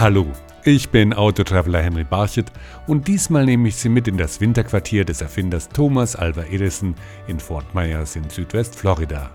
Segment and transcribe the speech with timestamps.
[0.00, 0.26] Hallo,
[0.64, 2.50] ich bin Autotraveler Henry Barchet
[2.86, 6.94] und diesmal nehme ich Sie mit in das Winterquartier des Erfinders Thomas Alva Edison
[7.26, 9.30] in Fort Myers in Südwest-Florida.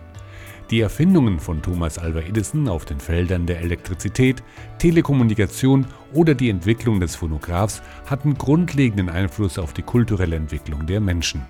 [0.71, 4.41] Die Erfindungen von Thomas Alva Edison auf den Feldern der Elektrizität,
[4.79, 11.45] Telekommunikation oder die Entwicklung des Phonographs hatten grundlegenden Einfluss auf die kulturelle Entwicklung der Menschen.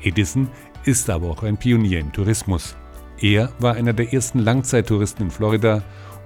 [0.00, 0.48] Edison
[0.84, 2.76] ist aber auch ein Pionier im Tourismus.
[3.20, 5.82] Er war einer der ersten Langzeittouristen in Florida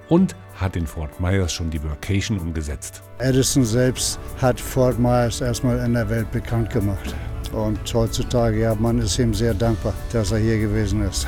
[0.09, 3.03] und hat in Fort Myers schon die Workation umgesetzt.
[3.19, 7.15] Edison selbst hat Fort Myers erstmal in der Welt bekannt gemacht.
[7.53, 11.27] Und heutzutage, ja, man ist ihm sehr dankbar, dass er hier gewesen ist.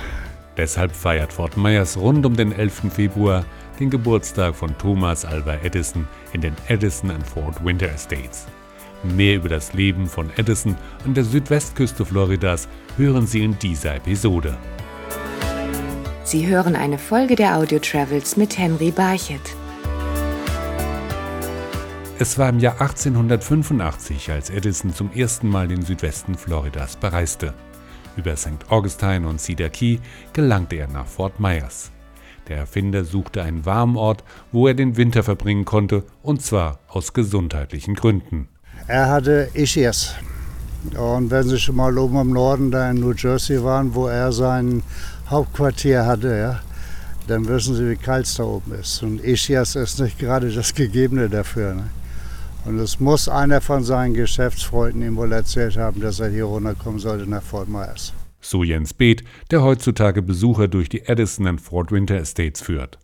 [0.56, 2.92] Deshalb feiert Fort Myers rund um den 11.
[2.92, 3.44] Februar
[3.78, 8.46] den Geburtstag von Thomas Alva Edison in den Edison and Fort Winter Estates.
[9.04, 14.56] Mehr über das Leben von Edison an der Südwestküste Floridas hören Sie in dieser Episode.
[16.28, 19.40] Sie hören eine Folge der Audio Travels mit Henry Barchet.
[22.18, 27.54] Es war im Jahr 1885, als Edison zum ersten Mal den Südwesten Floridas bereiste.
[28.18, 28.50] Über St.
[28.68, 30.00] Augustine und Cedar Key
[30.34, 31.92] gelangte er nach Fort Myers.
[32.46, 37.14] Der Erfinder suchte einen warmen Ort, wo er den Winter verbringen konnte, und zwar aus
[37.14, 38.48] gesundheitlichen Gründen.
[38.86, 40.14] Er hatte Ischias.
[40.94, 44.30] Und wenn Sie schon mal oben im Norden da in New Jersey waren, wo er
[44.30, 44.82] sein
[45.30, 46.60] Hauptquartier hatte, ja,
[47.26, 49.02] dann wissen Sie, wie kalt es da oben ist.
[49.02, 51.74] Und Ischias ist nicht gerade das Gegebene dafür.
[51.74, 51.90] Ne?
[52.64, 56.98] Und es muss einer von seinen Geschäftsfreunden ihm wohl erzählt haben, dass er hier runterkommen
[56.98, 58.12] sollte nach Fort Myers.
[58.40, 62.98] So Jens Beeth, der heutzutage Besucher durch die Edison and Fort Winter Estates führt.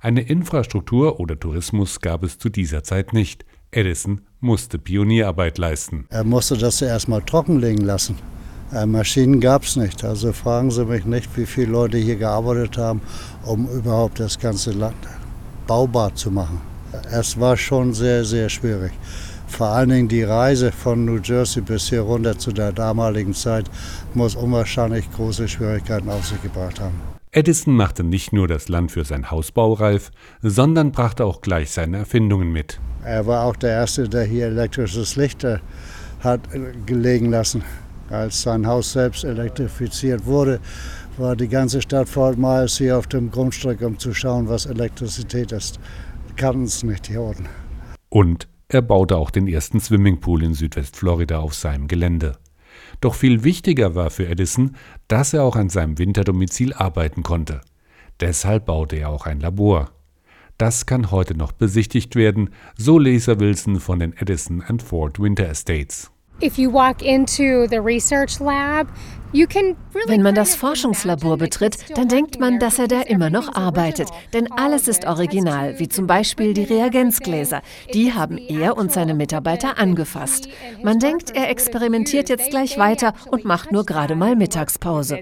[0.00, 3.44] Eine Infrastruktur oder Tourismus gab es zu dieser Zeit nicht.
[3.70, 6.06] Edison musste Pionierarbeit leisten.
[6.10, 8.16] Er musste das ja erstmal trockenlegen lassen.
[8.72, 10.04] Äh, Maschinen gab es nicht.
[10.04, 13.00] Also fragen Sie mich nicht, wie viele Leute hier gearbeitet haben,
[13.44, 14.96] um überhaupt das ganze Land
[15.66, 16.60] baubar zu machen.
[17.10, 18.92] Es war schon sehr, sehr schwierig.
[19.46, 23.70] Vor allen Dingen die Reise von New Jersey bis hier runter zu der damaligen Zeit
[24.14, 27.00] muss unwahrscheinlich große Schwierigkeiten auf sich gebracht haben.
[27.30, 30.10] Edison machte nicht nur das Land für sein Hausbau reif,
[30.42, 32.80] sondern brachte auch gleich seine Erfindungen mit.
[33.04, 35.58] Er war auch der Erste, der hier elektrisches Licht äh,
[36.20, 36.40] hat
[36.86, 37.62] gelegen lassen.
[38.10, 40.60] Als sein Haus selbst elektrifiziert wurde,
[41.18, 45.52] war die ganze Stadt Fort Myers hier auf dem Grundstück, um zu schauen, was Elektrizität
[45.52, 45.78] ist.
[46.36, 47.46] Kannten es nicht hier unten.
[48.08, 52.38] Und er baute auch den ersten Swimmingpool in Südwestflorida auf seinem Gelände.
[53.00, 54.76] Doch viel wichtiger war für Edison,
[55.08, 57.60] dass er auch an seinem Winterdomizil arbeiten konnte.
[58.20, 59.90] Deshalb baute er auch ein Labor.
[60.56, 65.48] Das kann heute noch besichtigt werden, so Laser Wilson von den Edison and Ford Winter
[65.48, 66.10] Estates.
[70.06, 74.08] Wenn man das Forschungslabor betritt, dann denkt man, dass er da immer noch arbeitet.
[74.32, 77.60] Denn alles ist original, wie zum Beispiel die Reagenzgläser.
[77.92, 80.48] Die haben er und seine Mitarbeiter angefasst.
[80.82, 85.20] Man denkt, er experimentiert jetzt gleich weiter und macht nur gerade mal Mittagspause.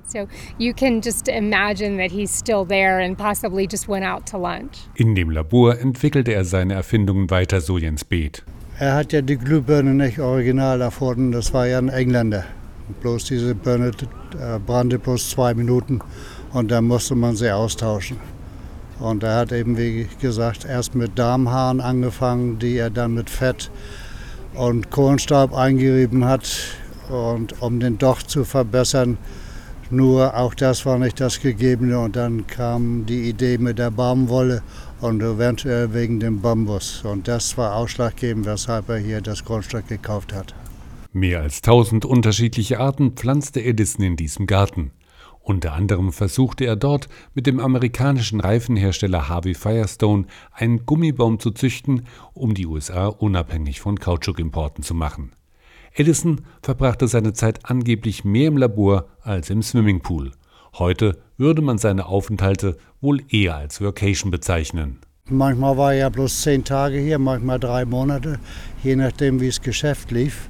[4.95, 8.45] In dem Labor entwickelte er seine Erfindungen weiter, so Jens Beeth.
[8.79, 12.45] Er hat ja die Glühbirne nicht original erfunden, das war ja ein Engländer.
[13.01, 13.93] Bloß diese Birne
[14.39, 16.01] äh, brannte bloß zwei Minuten
[16.53, 18.19] und dann musste man sie austauschen.
[19.01, 23.71] Und er hat eben, wie gesagt, erst mit Darmhaaren angefangen, die er dann mit Fett
[24.53, 26.47] und Kohlenstaub eingerieben hat.
[27.09, 29.17] Und um den Docht zu verbessern,
[29.89, 31.99] nur auch das war nicht das Gegebene.
[31.99, 34.63] Und dann kam die Idee mit der Baumwolle
[35.01, 37.03] und eventuell wegen dem Bambus.
[37.05, 40.55] Und das war ausschlaggebend, weshalb er hier das Grundstück gekauft hat.
[41.13, 44.91] Mehr als tausend unterschiedliche Arten pflanzte Edison in diesem Garten.
[45.41, 52.07] Unter anderem versuchte er dort mit dem amerikanischen Reifenhersteller Harvey Firestone einen Gummibaum zu züchten,
[52.35, 55.33] um die USA unabhängig von Kautschukimporten zu machen.
[55.95, 60.33] Edison verbrachte seine Zeit angeblich mehr im Labor als im Swimmingpool.
[60.79, 65.01] Heute würde man seine Aufenthalte wohl eher als Vacation bezeichnen.
[65.29, 68.39] Manchmal war er ja bloß zehn Tage hier, manchmal drei Monate,
[68.85, 70.49] je nachdem, wie das Geschäft lief.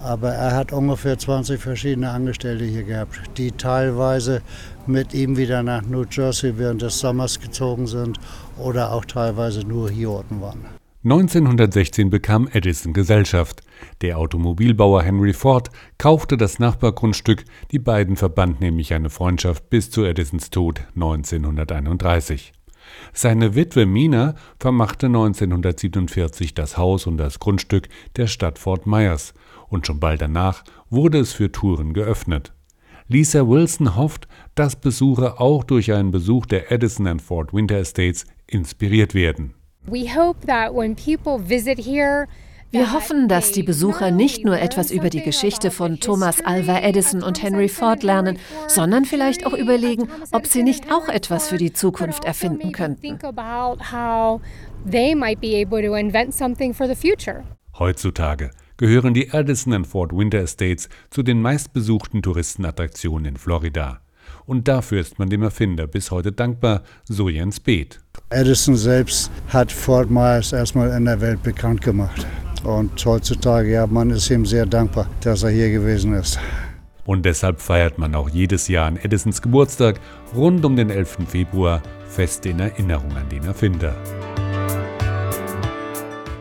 [0.00, 4.42] Aber er hat ungefähr 20 verschiedene Angestellte hier gehabt, die teilweise
[4.86, 8.20] mit ihm wieder nach New Jersey während des Sommers gezogen sind
[8.58, 10.64] oder auch teilweise nur hier unten waren.
[11.04, 13.62] 1916 bekam Edison Gesellschaft.
[14.00, 20.04] Der Automobilbauer Henry Ford kaufte das Nachbargrundstück, die beiden verband nämlich eine Freundschaft bis zu
[20.04, 22.52] Edisons Tod 1931.
[23.12, 29.34] Seine Witwe Mina vermachte 1947 das Haus und das Grundstück der Stadt Fort Myers
[29.68, 32.52] und schon bald danach wurde es für Touren geöffnet.
[33.08, 34.26] Lisa Wilson hofft,
[34.56, 39.54] dass Besucher auch durch einen Besuch der Edison and Fort Winter Estates inspiriert werden.
[39.88, 42.26] We hope that when people visit here,
[42.72, 47.22] wir hoffen, dass die Besucher nicht nur etwas über die Geschichte von Thomas Alva Edison
[47.22, 51.72] und Henry Ford lernen, sondern vielleicht auch überlegen, ob sie nicht auch etwas für die
[51.72, 53.18] Zukunft erfinden könnten.
[57.78, 64.00] Heutzutage gehören die Edison and Ford Winter Estates zu den meistbesuchten Touristenattraktionen in Florida.
[64.44, 68.00] Und dafür ist man dem Erfinder bis heute dankbar, so Jens Beeth.
[68.30, 72.26] Edison selbst hat Fort Myers erstmal in der Welt bekannt gemacht.
[72.64, 76.36] Und heutzutage, ja, man ist ihm sehr dankbar, dass er hier gewesen ist.
[77.04, 80.00] Und deshalb feiert man auch jedes Jahr an Edisons Geburtstag
[80.34, 81.18] rund um den 11.
[81.28, 83.94] Februar fest in Erinnerung an den Erfinder.